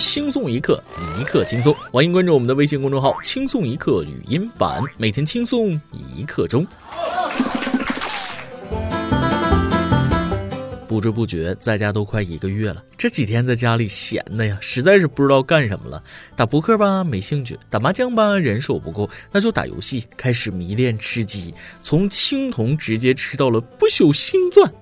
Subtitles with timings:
[0.00, 0.82] 轻松一刻，
[1.20, 1.76] 一刻轻松。
[1.92, 6.66] 欢迎关注我们的微信公众号“轻松一刻语音版”，每天轻松一刻钟。
[10.88, 16.02] 不知不觉在家都快一个月了，这几天在家里闲的呀，实在是不知道干什么了。
[16.34, 20.06] 打扑克吧没兴趣，打麻将吧人手不够，那就打游戏。
[20.16, 24.72] 开始迷恋吃鸡，从青铜直接吃到了不朽星钻。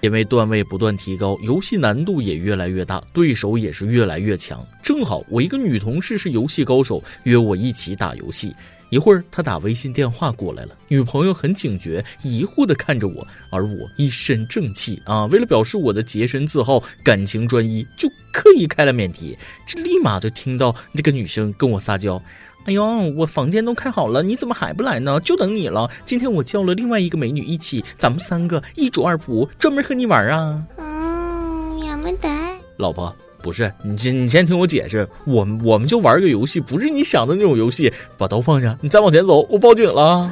[0.00, 4.64] 因为段位不断提高，游戏难度也越来越大，对手也是越来越强。
[4.82, 8.54] 正好我一个女同事是游戏高手，约我一起打游戏。
[8.90, 19.36] 一会儿，他打微信电话过来了，女朋友很警觉，疑惑地看着我，而我一身正气啊，为了表示我的洁身自好、感情专一，就刻意开了免提。
[19.66, 22.22] 这立马就听到这个女生跟我撒娇
[22.68, 22.84] ：“哎呦，
[23.16, 25.18] 我房间都开好了，你怎么还不来呢？
[25.20, 25.88] 就等你了。
[26.04, 32.28] 今天我叫了另外一个美女一起，咱们三个一主二仆，专门和你玩啊。”嗯，也没得，
[32.76, 33.10] 老婆。
[33.40, 35.08] 不是你先，你先听我解释。
[35.24, 37.90] 我我们就玩个游戏，不是你想的那种游戏。
[38.18, 40.30] 把刀放下，你再往前走，我报警了。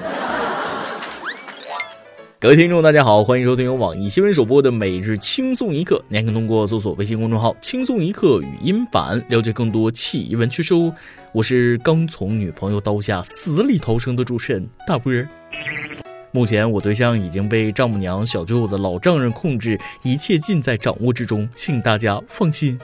[2.39, 6.05] 各位听众，大家好，欢迎收听由网易新闻首播的每日轻松一刻。
[6.09, 10.49] 您可以通过搜索微信公众号“轻松一刻”语音版了解更多奇闻。
[10.51, 10.95] 趣事哦。
[11.33, 15.27] 我是刚从女朋友刀下死里逃生的主持人大波儿。
[16.31, 22.79] 目前我对象已经被丈母娘、小舅子、老丈人控制，一切尽在掌握之中，请大家放心。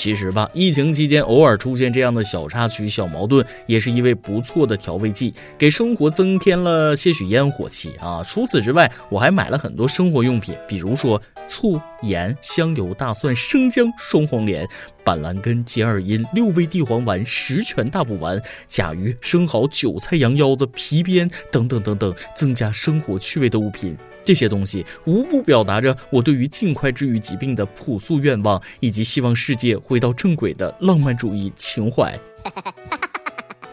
[0.00, 8.22] 其实吧，疫情期间偶尔出现这样的小插曲、小矛盾，也是一位不错的调味剂，给生活增添了些许烟火气啊。
[8.26, 14.66] 除此之外，我还买了很多生活用品，比如说醋、盐、香油、大蒜、生姜、双黄连。
[15.02, 23.96] 板蓝根、解耳阴、六味地黄丸、十全大补丸、甲鱼、生蚝、韭菜、羊腰子、皮鞭等等等等，增加生活趣味的物品。
[24.22, 32.12] 这些东西无不表达着我对于尽快治愈疾病的朴素愿望，以及希望世界回到正轨的浪漫主义情怀。
[32.44, 33.09] 哈哈哈哈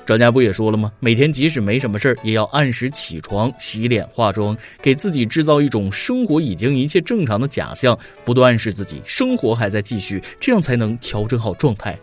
[0.07, 0.89] 专家不也说了吗？
[1.01, 11.99] 每天即使没什么事儿，也要按时起床、洗脸、化妆，给自己制造一种生活已经一切正常的假象，不断暗示自己生活还在继续，这样才能调整好状态。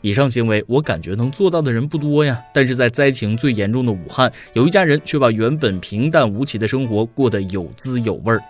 [0.00, 2.42] 以上行为，我感觉能做到的人不多呀。
[2.54, 8.42] 但是在灾情最严重的武汉，有一家人却把原本平淡无奇的生活过得有滋有味儿。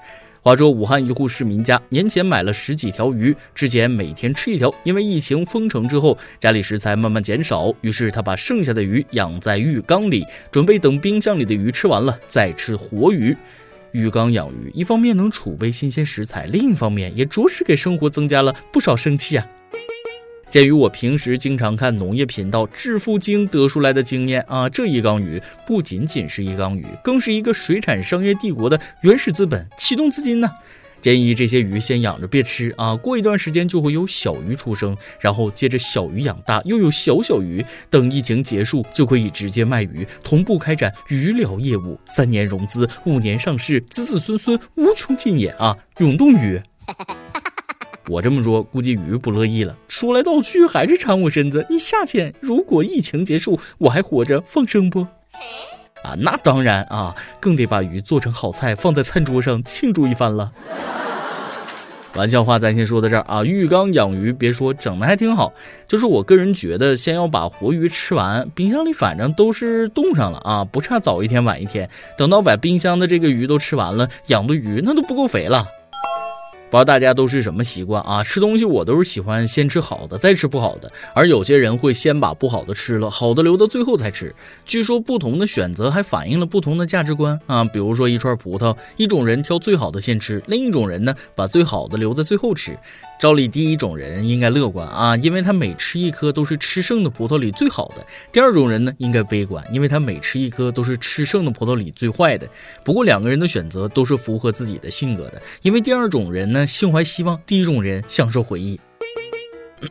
[0.45, 4.75] 话说，武汉一户市民家年前买了十几条鱼，之前每天吃一条。
[4.83, 13.37] 因为疫情封城之后，家里食材慢慢减少，于是他把剩下的鱼养在浴缸里，准备等冰箱里的鱼吃完了再吃活鱼。
[13.93, 19.47] 浴缸养鱼，一方面能储备新鲜食材，另一方面也着实给生活增加了不少生气啊。
[20.53, 30.51] 鉴于我平时经常看农业频道《致富经》得出来的经验啊，这一缸鱼不仅仅是一缸鱼，更是一个水产商业帝国的原始资本启动资金呢。
[31.01, 45.75] 建议这些鱼先养着别吃啊，过一段时间就会有小鱼出生，然后接着小鱼养大，又有小小鱼，等疫情结束就可以直接卖鱼，同步开展鱼疗业务，三年融资，五年上市，子子孙孙无穷尽也啊！
[45.97, 46.61] 永动鱼。
[46.85, 47.17] 哈哈哈
[48.09, 51.65] 我这么说，估计鱼不乐意了，说来道去还是缠我身子。
[51.71, 55.07] 你下潜，如果疫情结束，我还活着，放生不？
[56.03, 60.51] 啊，那当然啊，更得把鱼做成好菜，放在餐桌上庆祝一番了。
[62.15, 63.45] 玩笑话咱先说到这儿啊。
[63.45, 65.53] 浴缸养鱼，别说整的还挺好，
[65.87, 71.89] 就是我个人觉得，先要把活鱼吃完，冰箱里反正都是冻上了啊，不差早一天晚一天。
[72.19, 75.65] 等到把冰箱的这个鱼都吃完了，养的鱼那都不够肥了。
[76.73, 78.25] 不知道大家都是什么习惯啊？
[78.25, 84.35] 吃东西我都是喜欢先吃好的，再吃不好的，而有些人会先把不好的吃了，好的留到最后才吃。
[84.65, 87.63] 据说不同的选择还反映了不同的价值观啊。
[87.63, 92.75] 比如说一串葡萄，一种人挑最好的先吃，另一种人呢把最好的留在最后吃。
[93.23, 98.05] 照例，第一种人应该乐观啊，因为他每吃一颗都是吃剩的葡萄里最好的。
[98.33, 102.49] 第二种人呢，应该悲观，因为他每吃一颗都是吃剩的葡萄里最坏的。
[102.83, 108.81] 不过两个人的选择都是符合自己的性格的，因为第二种人呢心怀希望，第一种人享受回忆。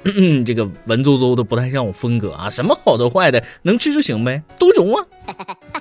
[0.45, 5.05] 这个文绉绉的不太像我风格啊，什么好的坏的能吃就行呗，都中啊。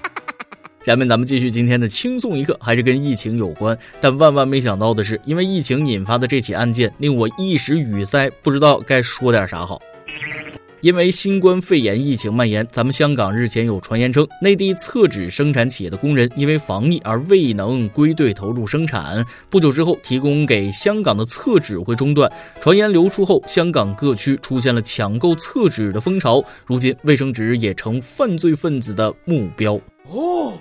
[0.83, 3.77] 下面咱们继续今天的轻松一刻，还是跟疫情有关。
[4.01, 9.81] 但万万没想到的是，因为疫情引发的这起案件，令我一时语塞，不知道该说点啥好。
[10.81, 19.23] 因为新冠肺炎疫情蔓延，咱们香港日前有传言称，内地厕纸生产企业的工人因为防疫而未能归队投入生产。
[19.51, 22.33] 不久之后，提供给香港的厕纸会中断。
[22.63, 26.43] 传言流出后，香港各区出现了抢购厕纸的风潮。
[26.65, 29.79] 如今，卫生纸也成犯罪分子的目标。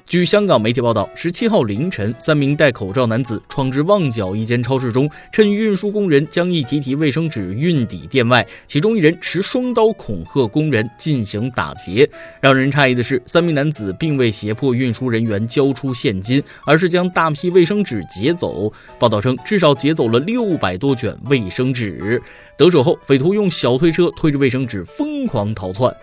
[0.05, 12.09] 据香港媒体报道，十七号凌晨，三名戴口罩男子闯至旺角一间超市中，趁运输工人将一提提卫生纸运抵店外，其中一人持双刀恐吓工人进行打劫。
[12.41, 18.71] 让人诧异的是，三名男子并未胁迫运输人员交出现金，而是将大批卫生纸劫走。
[18.99, 22.21] 报道称，至少劫走了六百多卷卫生纸。
[22.57, 25.95] 得手后，匪徒用小推车推着卫生纸疯狂逃窜。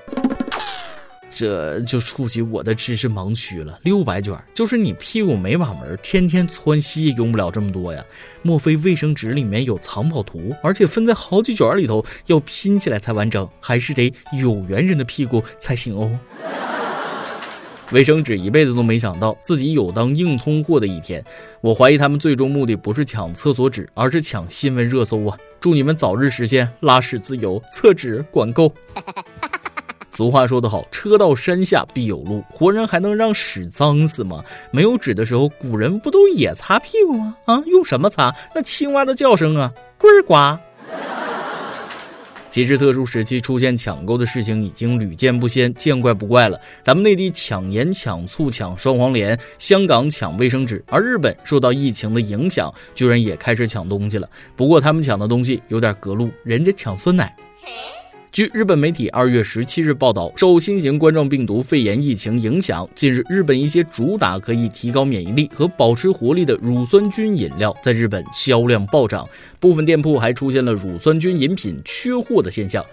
[1.28, 3.78] 这就触及我的知识盲区了。
[3.82, 8.04] 六百卷，就是你屁股没把门，天天窜稀用不了这么多呀。
[8.42, 16.18] 莫非卫生纸里面有藏宝图，而且分在好几卷里头，要拼起来才完整，还是得有缘人的屁股才行哦。
[17.92, 21.24] 卫生纸一辈子都没想到自己有当硬通货的一天。
[21.60, 25.38] 我怀疑他们最终目的不是抢厕所纸，而是抢新闻热搜啊！
[25.60, 28.74] 祝你们早日实现拉屎自由，厕纸管够。
[30.16, 34.42] 俗话说得好，车到山下必有路，活人还能让屎脏死吗？
[34.70, 37.36] 没有纸的时候，古人不都也擦屁股吗？
[37.44, 38.34] 啊，用什么擦？
[38.54, 40.56] 那青蛙的叫声啊，呱呱。
[42.48, 46.58] 其实特殊时期出现抢购的事情已经屡见不鲜，见怪不怪了。
[46.80, 54.26] 咱们内地抢盐、抢醋、抢双黄连，香港抢卫生纸，而日本受到疫情的影响，居然也开始抢东西了。
[54.56, 57.36] 不过他们抢的东西有点隔路，人家抢酸奶。
[58.36, 69.26] 据日本媒体二月十七日报道，受新型冠状病毒肺炎疫情影响，近日日本一些主打可以提高免疫力和保持活力的乳酸菌饮料在日本销量暴涨，
[69.58, 72.84] 部分店铺还出现了乳酸菌饮品缺货的现象。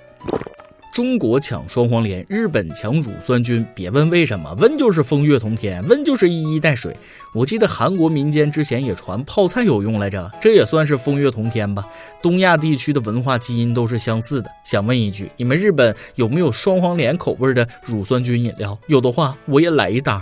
[0.93, 6.95] 中国抢双黄连，日本抢乳酸菌，别问为什么，问就是风月同天，问就是一衣带水。
[7.33, 11.83] 我记得韩国民间之前也传泡菜有用来着，这也算是风月同天吧。
[12.21, 14.51] 东亚地区的文化基因都是相似的。
[14.63, 18.77] 想问一句，你们日本有没有双黄连口味的乳酸菌饮料？
[18.85, 20.21] 有的话，我也来一袋。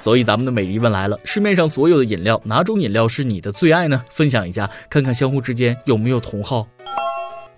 [0.00, 4.02] 所以咱们的美丽问来了：市面上所有的饮料，哪种饮料是你的最爱呢？
[4.10, 6.66] 分享一下，看看相互之间有没有同好。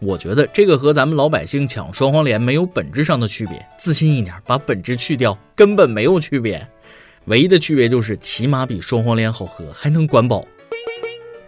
[0.00, 6.64] 我觉得这个和咱们老百姓抢双黄连没有本质上的区别，自信一点，把本质去掉，根本没有区别，
[7.24, 10.46] 唯一的区别就是起码比双黄连好喝，还能管饱。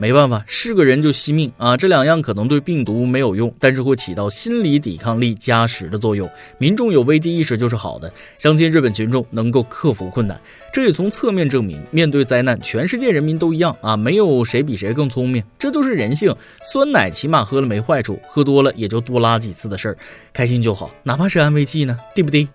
[0.01, 1.77] 没办法，是个人就惜命啊！
[1.77, 6.27] 这两样可能对病毒没有用，但是会起到心理抵抗力加十的作用。
[6.57, 10.41] 民众有危机意识就是好的，相信日本群众能够克服困难。
[10.73, 16.35] 这也从侧面证明，面对灾难，全世界人民都一样啊，没有谁比谁更聪明，这就是人性。
[16.63, 19.99] 酸奶起码喝了没坏处，喝多了也就多拉几次的事儿，
[20.33, 22.49] 开心就好，哪怕是安慰剂呢，对不对？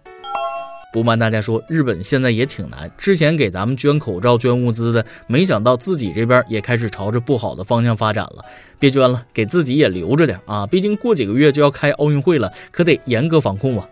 [0.95, 2.89] 不瞒大家说，日本现在也挺难。
[2.97, 8.45] 之前给咱们捐口罩、捐物资的，没想到自己这边也开始朝着不好的方向发展了。
[8.79, 10.65] 别捐了，给自己也留着点啊！
[10.65, 13.85] 毕竟过几个月就要开奥运会了，可得严格防控啊。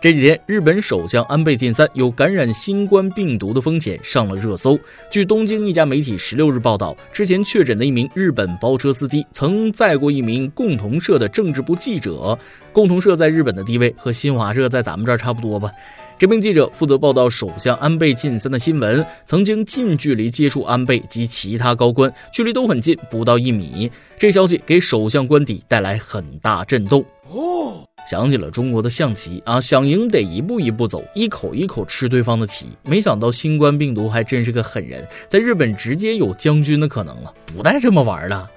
[0.00, 4.78] 这几天，日本首相安倍晋三有感染新冠病毒的风险上了热搜。
[5.10, 12.38] 据东京一家媒体十六日报道，之前确诊的一名日本包车司机曾载过一名共同社的政治部记者。
[12.72, 15.70] 共同社在日本的地位和新华社在咱们这儿差不多吧？
[16.18, 23.90] 这名记者负责报道首相安倍晋三的新闻，曾经近距离接触安倍及其他高官，距离都很近，不到一米。
[24.18, 27.04] 这消息给首相官邸带来很大震动。
[27.28, 32.66] 哦想起了中国的象棋啊，想赢得一步一步走，一口一口吃对方的棋。
[32.82, 38.48] 没想到新冠病毒还真是个狠人，在日本直接有将军的可能了，不带这么玩的。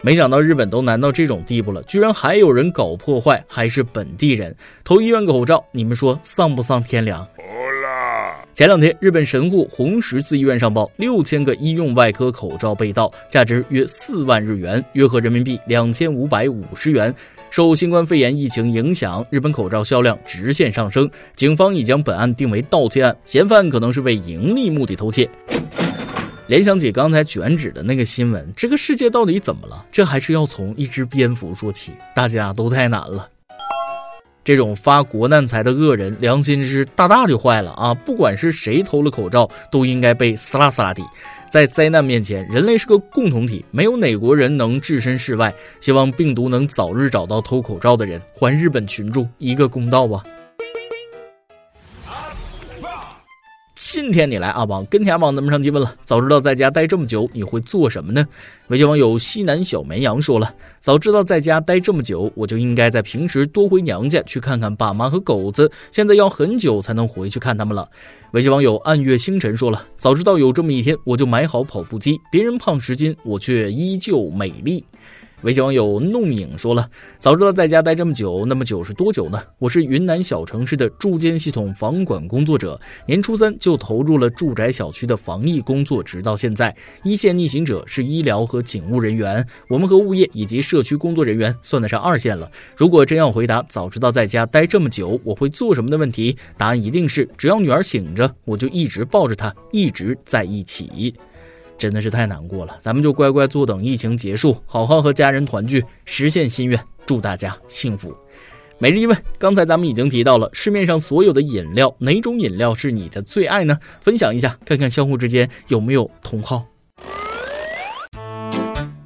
[0.00, 4.54] 没想到日本都难到这种地步了，居然还有人搞破坏，还是本地人
[4.84, 7.26] 偷医院口罩，你们说丧不丧天良？
[8.54, 17.12] 前两天，日本神户红十字医院上报，六千个医用外科口罩被盗，价值约四万日元，约合人民币两千五百五十元。
[17.52, 21.10] 受新冠肺炎疫情影响，日本口罩销量直线上升。
[21.36, 25.28] 警方已将本案定为盗窃案，嫌犯可能是为盈利目的偷窃。
[26.46, 29.84] 联想起刚才卷纸的那个新闻，这个世界到底怎么了？
[29.92, 31.92] 这还是要从一只蝙蝠说起。
[32.14, 33.28] 大家都太难了，
[34.42, 37.92] 这种发国难财的恶人，良心是大大就坏了啊！
[37.92, 41.02] 不管是谁偷了口罩，都应该被撕拉撕拉的。
[41.52, 45.52] 在灾难面前，人类是个共同体，没有哪国人能置身事外。
[45.80, 50.24] 希望病毒能早日找到偷口罩的人，还日本群众一个公道吧。
[53.84, 55.92] 今天你来阿王跟帖阿王咱们上提问了。
[56.04, 58.24] 早知道在家待这么久，你会做什么呢？
[58.68, 65.70] 微信网友西南小绵羊说了：早知道在家待这么久，我就应该在平时多回娘家去看看爸妈和狗子。
[65.90, 67.86] 现在要很久才能回去看他们了。
[68.30, 72.20] 微信网友暗月星辰说了：早知道有这么一天，我就买好跑步机。
[72.30, 74.84] 别人胖十斤，我却依旧美丽。
[75.42, 79.42] 微信网友弄影说了：“早知道在家待这么久，那么久是多久呢？
[79.58, 86.74] 我是云南小城市的住建系统房管工作者，年初三就投入了住宅小区的防疫工作，直到现在。
[87.02, 92.48] 一线逆行者是医疗和警务人员，我们和物业以及社区工作人员算得上二线了。
[92.76, 101.12] 如果真要回答早知道在家待这么久我会做什么的问题，答案一定是只要女儿醒着，我就一直抱着她，一直在一起。”
[101.78, 106.78] 真的是太难过了，咱们就乖乖坐等疫情结束，好好和家人团聚，实现心愿。
[107.04, 108.16] 祝大家幸福。
[108.78, 113.78] 每日一问，刚才咱们已经提到了市面上所有的饮料，哪种饮料是你的最爱呢？
[114.00, 116.64] 分享一下，看看相互之间有没有同好。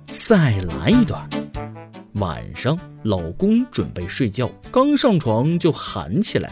[0.09, 1.27] 再来一段。
[2.15, 6.51] 晚上，老公准备睡觉，刚上床就喊起来：“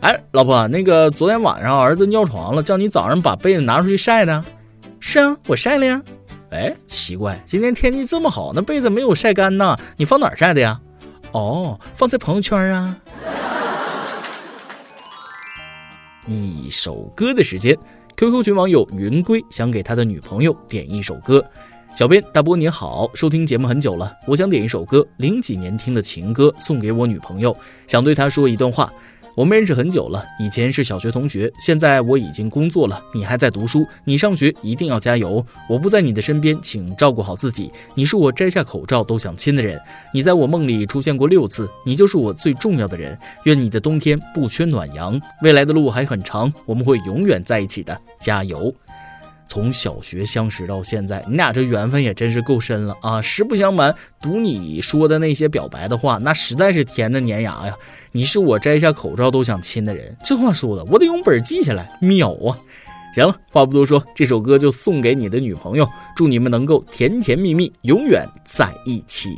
[0.00, 4.44] 哎，老婆，那个昨天晚上儿子尿床了，叫你早上把被子拿出去晒的。”
[5.08, 6.02] 是啊，我晒了呀。
[6.50, 9.78] 哎，奇怪，今天天气这么好，那被子没有晒干呢？
[9.96, 10.80] 你放哪儿晒的呀？
[11.30, 12.96] 哦，放在朋友圈啊。
[16.26, 17.78] 一首歌的时间
[18.16, 21.44] ，QQ 群网友云归想给他的女朋友点一首歌。
[21.94, 28.92] 小编大波你好，收听节目很久了，我想点一首歌，零几年听的情歌，送给我女朋友，想对她说一段话。
[29.36, 35.44] 我们认识很久了，以前是小学同学，现在我已经工作了，你还在读书，你上学一定要加油。
[35.68, 37.70] 我不在你的身边，请照顾好自己。
[37.94, 39.78] 你是我摘下口罩都想亲的人，
[40.10, 43.18] 你在我梦里出现过六次，你就是我最重要的人。
[43.44, 48.74] 愿你的冬天不缺暖阳，未来的路还很长，我们会永远在一起的，加油。
[49.48, 53.22] 从小学相识到现在，你俩这缘分也真是够深了啊！
[53.22, 57.76] 实不相瞒，读你说的那些表白的话，那实在是甜的粘牙呀。
[58.16, 62.56] 你是我摘下口罩都想亲的人，这话说的，我得用本记下来，秒啊！
[63.14, 69.36] 行了，话不多说，这首歌就送给你的女朋友，祝你们能够甜甜蜜蜜，永远在一起。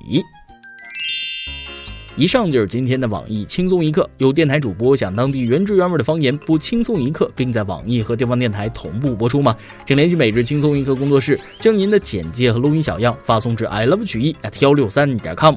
[2.14, 4.08] 以上就是今天的网易轻松一刻。
[4.18, 9.56] 有电台主播讲当地原汁原味的方言播轻松一刻，并在网易和地方电台同步播出吗？
[9.84, 15.56] 请联系每日轻松一刻工作室，将您的简介和录音小样发送至 i love 曲艺 at 幺六三点 com。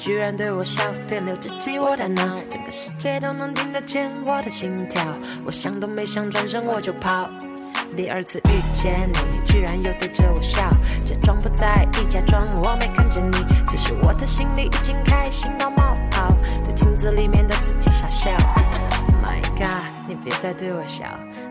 [0.00, 5.04] 居然对我笑，电流直击我的脑，整个世界都能听得见我的心跳。
[5.44, 7.28] 我想都没想，转身我就跑。
[7.94, 10.70] 第二次遇见你，你居然又对着我笑，
[11.04, 13.36] 假装不在意，假装我没看见你。
[13.68, 18.30] 其实我的心里已经开心到冒泡，对镜子里面的自己傻笑。
[19.22, 21.04] My God，你别再对我笑，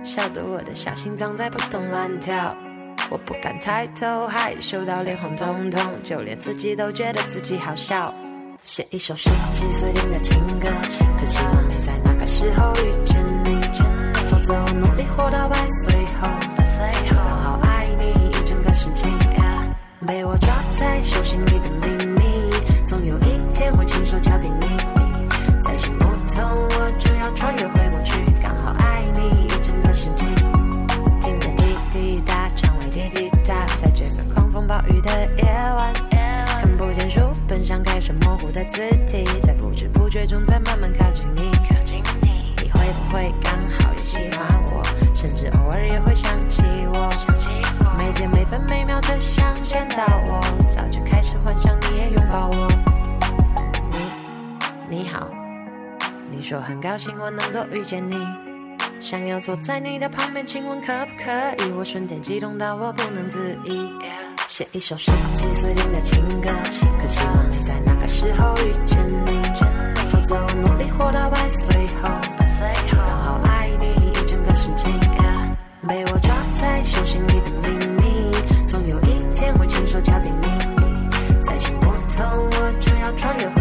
[0.03, 2.57] 笑得我的小心脏在扑通乱跳。
[3.11, 8.11] 我不敢抬头，害羞到脸红彤彤，就连自己都觉得自己好笑。
[8.61, 10.67] 写一首十几岁听的情歌，
[11.19, 13.61] 可惜我没在那个时候遇见你，
[14.29, 16.27] 否则我努力活到百岁后。
[17.05, 19.07] 就刚好爱你一整个世纪，
[20.05, 22.51] 被我抓在手心里的秘密，
[22.85, 24.67] 总有一天会亲手交给你。
[25.61, 30.25] 再行不通，我就要穿越回过去，刚好爱你一整个世纪。
[31.21, 35.43] 听着滴滴答，窗外滴滴答，在这个狂风暴雨的夜
[35.75, 35.78] 晚，
[38.79, 41.51] 字体，在不知不觉中在慢慢靠近你。
[41.67, 44.81] 靠近你你会不会刚好也喜欢我？
[45.13, 47.09] 甚至偶尔也会想起我，
[47.97, 50.39] 每天每分每秒的想见到我，
[50.73, 52.69] 早就开始幻想你也拥抱我。
[53.91, 55.27] 你你好，
[56.31, 58.15] 你说很高兴我能够遇见你，
[59.01, 61.71] 想要坐在你的旁边，亲吻可不可以？
[61.73, 63.91] 我瞬间激动到我不能自已，
[64.49, 66.49] 写一首十几岁听的情歌，
[66.99, 69.43] 可惜我没在那个时候遇见你，
[70.09, 72.09] 否则我努力活到百岁后，
[72.87, 74.89] 就刚好爱你一整个世纪。
[75.87, 80.47] 被我抓在手心里的秘密，总有一天会亲手交给你。
[81.43, 83.58] 再行不通，我就要穿越。